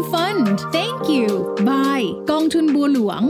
[0.00, 0.46] Freedom Fund
[0.76, 1.28] Thank you
[1.68, 3.22] Bye กองทุนบัวหลวง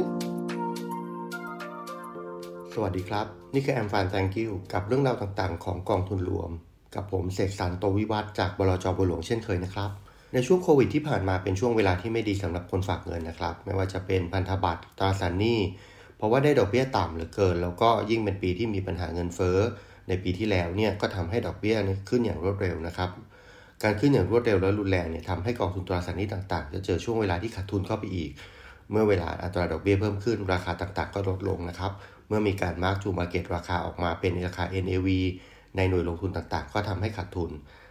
[2.74, 6.50] สวัสดีครับ นี่คือแอมฟานแ Thank you กับเรื่องราวต่างๆ ของกองทุนรวม
[6.94, 9.90] กับผมเสกสรรโตวิวัฒจากบลจบัวหลวงเช่นเคยนะครับ
[10.34, 15.58] ในช่วงโควิดที่ผ่านมาเป็นช่วงเวลาที่ไม่ดีสำหรับคนฝากเงินนะครับ ไม่ว่าจะเป็นพันธบัตรตราสารหนี้
[16.16, 19.58] เพราะว่าได้ดอกเบี้ยต่ำเหลือเกิน แล้วก็ยิ่งเป็นปีที่มีปัญหาเงินเฟ้อ
[20.08, 21.76] ในปีที่แล้วเนี่ยก็ทำให้ดอกเบี้ย
[22.08, 23.10] ขึ้นอย่างรวดเร็วนะครับ
[23.82, 28.30] การขึ้นอย่างรวดเร็วและรุนแรงเนี่ยทำให้กองทุนตราสารหนี้ต่างๆ จะเจอช่วงเวลาที่ขาดทุนเข้าไปอีก
[28.90, 31.92] เมื่อเวลาอัตราดอกเบี้ยเพิ่มขึ้น ราคาต่างๆ ก็ลดลงนะครับ
[32.28, 35.08] เมื่อมีการมาร์กทูมาเก็ตราคาออกมาเป็นราคา NAV
[35.76, 37.50] ในหน่วยลงทุนต่างๆ ก็ทำให้ขาดทุน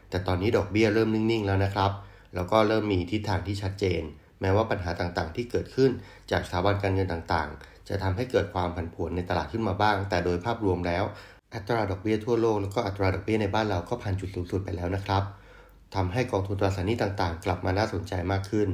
[0.09, 1.91] แต่ตอนนี้ดอกเบี้ยเริ่มนิ่งๆ แล้วนะครับ
[2.35, 4.01] แล้วก็เริ่มมีทิศทางที่ชัดเจน
[4.41, 5.91] แม้ว่าปัญหาต่างๆ ที่เกิดขึ้น
[6.31, 11.03] จากสถาบันการเงินต่างๆ จะทำให้เกิดความผันผวนในตลาดขึ้นมาบ้าง แต่โดยภาพรวมแล้ว
[11.55, 15.23] อัตราดอกเบี้ยทั่วโลกแล้วก็อัตราดอกเบี้ยในบ้านเราก็ผ่านจุดสูงสุดไปแล้วนะครับ
[15.95, 18.69] ทำให้กองทุนตราสารหนี้ต่างๆ กลับมาน่าสนใจมากขึ้น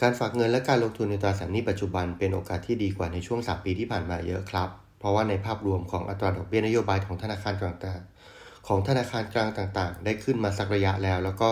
[0.00, 11.50] การฝากเงินและการลงทุนในตราสารหนี้ปัจจุบันเป็นโอกาสที่ดีกว่าในช่วง 3 ปีที่ผ่านมาเยอะครับ เพราะว่าในภาพรวมของอัตราดอกเบี้ยนโยบายของธนาคารต่างๆ ของธนาคารกลางต่างๆ ได้ขึ้นมาสักระยะแล้ว แล้วก็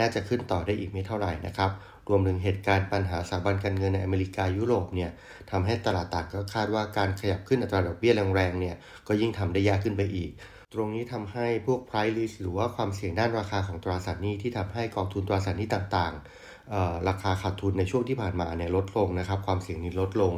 [0.00, 1.70] น่าจะขึ้นต่อได้อีกไม่เท่าไหร่นะครับ
[2.08, 5.10] รวมถึงเหตุการณ์ปัญหาสถาบันการเงินในอเมริกายุโรปเนี่ย
[5.50, 10.30] ทำให้ตลาดต่างก็คาดว่าการขยับขึ้นอัตราดอกเบี้ยแรงๆเนี่ยก็ยิ่งทำได้ยากขึ้นไปอีก
[10.72, 20.34] ตรงนี้ทำให้พวก price risk หรือว่าความเสี่ยงด้านราคาของตราสารหนี้ที่ทำให้กองทุนตราสารหนี้ต่างๆ ราคาขาดทุนในช่วงที่ผ่านมาเนี่ยลดลงนะครับ ความเสี่ยงนี้ลดลง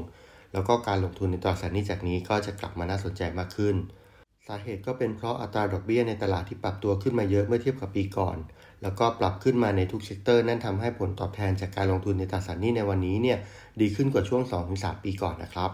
[0.52, 3.76] แล้วก็การลงทุนในตราสารหนี้จากนี้ก็จะกลับมาน่าสนใจมากขึ้น
[4.46, 8.36] สาเหตุก็เป็นเพราะอัตราดอกเบี้ยในตลาดที่ปรับตัวขึ้นมาเยอะเมื่อเทียบกับปีก่อน
[8.82, 13.38] แล้วก็ปรับขึ้นมาในทุก sector นั่นทำให้ผลตอบแทนจากการลงทุนในตราสารหนี้ในวันนี้เนี่ย
[13.80, 14.42] ดีขึ้นกว่าช่วง
[14.74, 15.70] 2-3 ปีก่อนนะครับ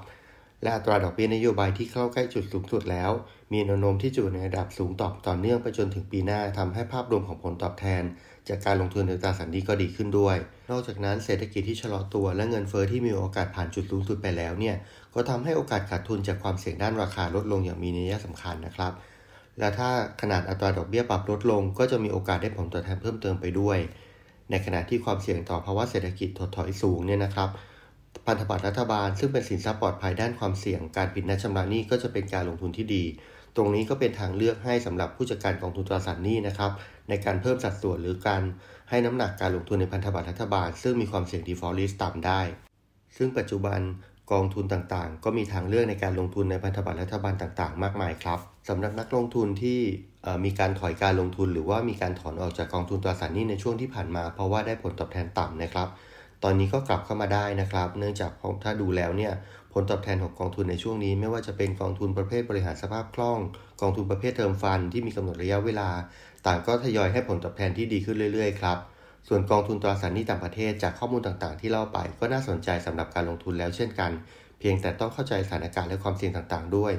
[0.62, 3.10] และอัตราดอกเบี้ยนโยบายที่เข้าใกล้จุดสูงสุดแล้ว
[3.52, 8.02] มีแนวโน้มที่จะอยู่ในระดับสูงต่อต่อเนื่องไปจนถึงปีหน้าทำให้ภาพรวมของผลตอบแทน
[8.48, 10.36] จากการลงทุนในตราสารนี้ก็ดีขึ้นด้วย
[10.70, 14.76] นอกจากนั้นเศรษฐกิจที่ชะลอตัวและเงินเฟอ้อที่มีโอกาสผ่านจุดสูงสุดไปแล้วเนี่ย
[15.14, 18.92] ก็ทำให้โอกาสขาดทุนจากความเสี่ยงด้านราคาลดลงอย่างมีนัยสำคัญนะครับ
[19.58, 19.90] และถ้า
[20.20, 23.78] ขนาดอัตราดอกเบี้ยปรับลดลง ก็จะมีโอกาสได้ผลตอบแทนเพิ่มเติมไปด้วย
[24.50, 27.48] ในขณะที่ความเสี่ยงต่อภาวะเศรษฐกิจถดถอยสูงเนี่ยนะครับ
[28.30, 33.04] พันธบัตรรัฐบาล ซึ่งเป็นสินทรัพย์ปลอดภัยด้านความเสี่ยง การปิดนัดชำระหนี้ก็จะเป็นการลงทุนที่ดี
[33.56, 36.70] ตรงนี้ก็เป็นทางเลือกให้สำหรับผู้จัดการกองทุนตราสารหนี้นะครับ
[37.08, 38.42] ในการเพิ่มสัดส่วนหรือการ
[38.90, 42.40] ให้น้ำหนักการลงทุนในพันธบัตรรัฐบาล ซึ่งมีความเสี่ยง default risk ต่ำได้
[43.16, 43.80] ซึ่งปัจจุบัน
[44.32, 49.80] กองทุนต่างๆ ก็มีทางเลือกในการลงทุนในพันธบัตรรัฐบาลต่างๆ มากมายครับสำหรับนักลงทุนที่
[50.44, 55.88] มีการถอยการลงทุน หรือว่ามีการถอนออกจากกองทุนตราสารหนี้ในช่วงที่ผ่านมา เพราะว่าได้ผลตอบแทนต่ำนะครับ
[56.44, 58.30] ตอนนี้ก็กลับเข้ามาได้นะครับ เนื่องจาก
[58.64, 59.32] ถ้าดูแล้วเนี่ย
[59.72, 63.38] ผลตอบแทนของกองทุนในช่วงนี้ ไม่ว่าจะเป็นกองทุนประเภทบริหารสภาพคล่อง
[63.80, 65.88] กองทุนประเภทเทอมฟันที่มีกำหนดระยะเวลา
[66.46, 68.78] ต่างก็ทยอยให้ผลตอบแทนที่ดีขึ้นเรื่อยๆครับ
[69.28, 74.10] ส่วนกองทุนตราสารหนี้ต่างประเทศจากข้อมูลต่างๆ ที่เล่าไปก็น่าสนใจสำหรับการลงทุนแล้วเช่นกัน
[74.58, 76.92] เพียงแต่ต้องเข้าใจสถานการณ์และความเสี่ยงต่างๆ ด้วย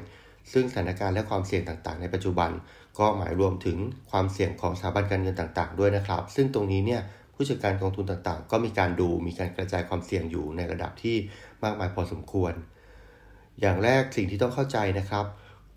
[0.53, 2.51] ซึ่งสถานการณ์และความเสี่ยงต่างๆ ในปัจจุบัน
[2.99, 3.77] ก็หมายรวมถึง
[4.11, 7.01] ความเสี่ยงของสถาบันการเงินต่างๆ ด้วยนะครับ ซึ่งตรงนี้เนี่ย
[7.41, 11.17] ผู้จัดการกองทุนต่างๆ ก็มีการดูมีการกระจายความเสี่ยงอยู่ในระดับที่
[11.63, 12.53] มากมายพอสมควร
[13.61, 15.25] อย่างแรกสิ่งที่ต้องเข้าใจนะครับ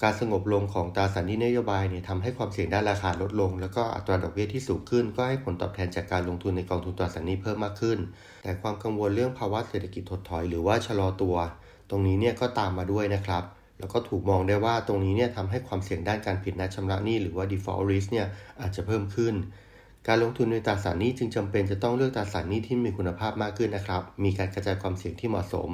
[0.03, 7.99] การสงบลงของตราสารหนี้นโยบายเนี่ยทำให้ความเสี่ยงด้านราคาลดลง แล้วก็อัตราดอกเบี้ยที่สูงขึ้น ก็ให้ผลตอบแทนจากการลงทุนในกองทุนตราสารหนี้เพิ่มมากขึ้น
[8.43, 11.37] แต่ความกังวลเรื่องภาวะเศรษฐกิจถดถอย หรือว่าชะลอตัว
[11.91, 13.45] ตรงนี้เนี่ยก็ตามมาด้วยนะครับ
[13.79, 18.27] แล้วก็ถูกมองได้ว่าตรงนี้เนี่ยทำให้ความเสี่ยงด้านการผิดนัดชำระหนี้หรือว่า default risk เนี่ย
[18.61, 19.35] อาจจะเพิ่มขึ้น
[20.09, 25.71] การลงทุนในตราสารหนี้จึงจำเป็นจะต้องเลือกตราสารหนี้ที่มีคุณภาพมากขึ้นนะครับ มีการกระจายความเสี่ยงที่เหมาะสม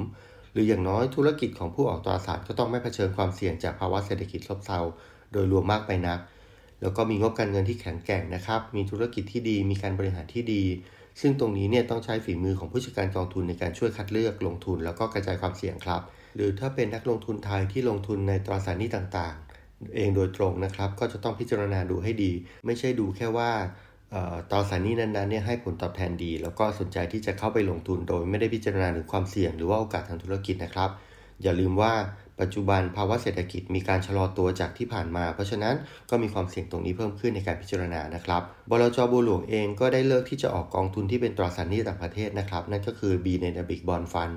[0.51, 4.79] หรืออย่างน้อยธุรกิจของผู้ออกตราสารก็ต้องไม่เผชิญความเสี่ยงจากภาวะเศรษฐกิจซบเซา
[5.31, 6.19] โดยรวมมากไปนัก
[6.81, 10.63] แล้วก็มีงบการเงินที่แข็งแกร่งนะครับ มีธุรกิจที่ดี มีการบริหารที่ดี
[11.21, 16.01] ซึ่งตรงนี้เนี่ยต้องใช้ฝีมือของผู้จัดการกองทุนในการช่วยคัดเลือกลงทุน แล้วก็กระจายความเสี่ยงครับ
[16.35, 22.31] หรือถ้าเป็นนักลงทุนไทยที่ลงทุนในตราสารหนี้ต่างๆ เองโดยตรงนะครับ ก็จะต้องพิจารณาดูให้ดี
[22.65, 23.51] ไม่ใช่ดูแค่ว่า
[24.51, 30.89] ตราสารหนี้นั้นๆเนี่ยให้ผลตอบแทนดี แล้วก็สนใจที่จะเข้าไปลงทุนโดยไม่ได้พิจารณาถึงความเสี่ยงหรือว่าโอกาสทางธุรกิจนะครับ
[31.41, 31.93] อย่าลืมว่า
[32.41, 35.75] ปัจจุบันภาวะเศรษฐกิจมีการชะลอตัวจากที่ผ่านมา เพราะฉะนั้น
[36.09, 44.35] ก็มีความเสี่ยงตรงนี้เพิ่มขึ้นในการพิจารณานะครับบลจบัวหลวงเองก็ได้เลิกที่จะออกกองทุนที่เป็นตราสารหนี้ต่างประเทศนะครับ นั่นก็คือ B n a b i c Bond Fund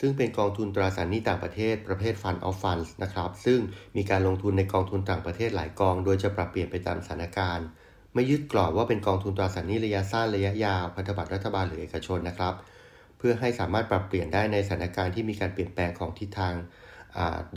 [0.00, 3.58] ซึ่งเป็นกองทุนตราสารหนี้ต่างประเทศประเภท Fund of Funds นะครับ ซึ่ง
[3.96, 7.66] มีการลงทุนในกองทุนต่างประเทศหลายกอง โดยจะปรับเปลี่ยนไปตามสถานการณ์
[8.14, 12.54] ไม่ยึดกรอบว่าเป็นกองทุนตราสารหนี้ระยะสั้นระยะยาวพันธบัตรรัฐบาลหรือเอกชนนะครับ
[13.18, 16.54] เพื่อให้สามารถปรับเปลี่ยนได้ในสถานการณ์ที่มีการเปลี่ยนแปลงของทิศทาง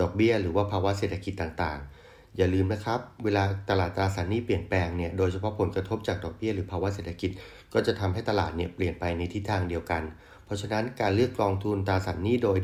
[0.02, 7.32] ดอกเบี้ย หรือว่าภาวะเศรษฐกิจต่างๆ อย่าลืมนะครับ เวลาตลาดตราสารหนี้เปลี่ยนแปลงเนี่ยโดยเฉพาะผลกระทบจากดอกเบี้ย หรือภาวะเศรษฐกิจ
[7.74, 10.04] ก็จะทำให้ตลาดเนี่ยเปลี่ยนไปในทิศทางเดียวกัน
[10.46, 12.58] เพราะฉะนั้นการเลือกกองทุนตราสารหนี้โดย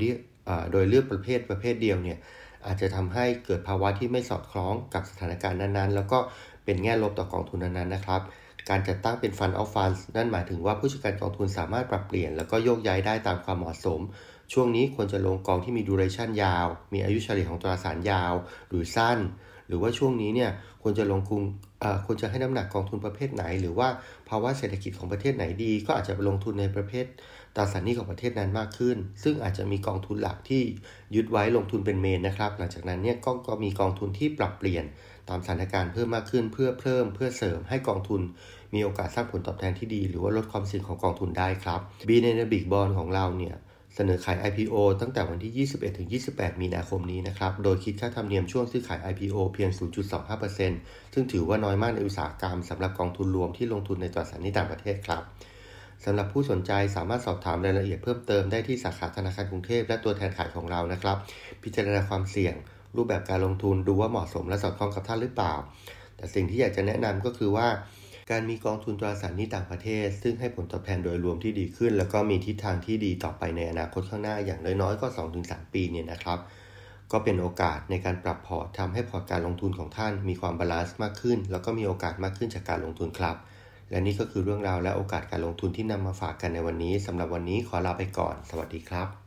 [0.72, 2.18] โดยเลือกประเภทประเภทเดียวเนี่ย
[2.66, 6.20] อาจจะทำให้เกิดภาวะที่ไม่สอดคล้องกับสถานการณ์นั้นๆ แล้วก็
[6.66, 8.22] เป็นแง่ลบต่อกองทุนนั้นๆนะครับ
[8.70, 14.00] การจัดตั้งเป็นฟันออฟฟันนั่นหมายถึงว่าผู้จัดการกองทุนสามารถปรับเปลี่ยน แล้วก็โยกย้ายได้ตามความเหมาะสม
[14.54, 18.34] ช่วงนี้ควรจะลงกองที่มีดูเรชันยาว มีอายุเฉลี่ยของตราสารยาว
[18.70, 19.20] หรือสั้น
[19.68, 21.42] หรือว่าช่วงนี้เนี่ยควรจะลงทุน
[22.06, 23.88] ควรจะให้น้ำหนักกองทุนประเภทไหน หรือว่า
[24.30, 27.06] ภาวะเศรษฐกิจของประเทศไหนดี ก็อาจจะไปลงทุนในประเภท
[27.56, 30.64] ตราสารหนี้ของประเทศนั้นมากขึ้น ซึ่งอาจจะมีกองทุนหลักที่
[31.16, 34.86] ยึดไว้ลงทุนเป็นเมนนะครับ หลังจากนั้นเนี่ยก็ก็มีกองทุนที่ปรับเปลี่ยน
[35.32, 38.22] ตามสถานการณ์เพิ่มมากขึ้นเพื่อเพิ่มเพื่อเสริมให้กองทุน
[38.74, 43.56] มีโอกาสสร้างผลตอบแทนที่ดี หรือว่าลดความเสี่ยงของกองทุนได้ครับ b ีในนบิกบอลของเราเนี่ย
[43.96, 45.68] เสนอขาย IPO ตั้งแต่วันที่
[46.20, 49.70] 21-28 มีนาคมนี้นะครับ โดยคิดค่าธรรมเนียมช่วงซื้อขาย IPO เพียง
[50.42, 55.24] 0.25%ซึ่งถือว่าน้อยมากในอุตสาหกรรมสำหรับกองทุนรวมที่ลงทุนในตราสารหนี้ต่างประเทศครับ
[56.06, 61.18] สำหรับผู้สนใจสามารถสอบถามรายละเอียดเพิ่มเติมได้ที่สาขาธนาคารกรุงเทพและตัวแทนขายของเรานะครับ
[61.64, 62.56] พิจารณาความเสี่ยง
[62.96, 65.54] รูปแบบการลงทุนดูว่าเหมาะสมและสอดคล้องกับท่านหรือเปล่า
[66.16, 67.68] แต่สิ่งที่อยากจะแนะนำก็คือว่า
[68.32, 75.08] การมีกองทุนตราสารหนี้ต่างประเทศ ซึ่งให้ผลตอบแทนโดยรวมที่ดีขึ้น แล้วก็มีทิศทางที่ดีต่อไปในอนาคตข้างหน้าอย่างน้อยๆก็
[75.42, 76.40] 2-3 ปีเนี่ยนะครับ
[77.12, 83.36] ก็เป็นโอกาสในการปรับพอร์ตทำให้พอร์ตการลงทุนของท่านมีความ balance มากขึ้น แล้วก็มีโอกาสมากขึ้นจากการลงทุนครับ
[83.90, 89.21] และนี่ก็คือเรื่องราวและโอกาสการลงทุนที่นำมาฝากกันในวันนี้สำหรับวันนี้ขอลาไปก่อน สวัสดีครับ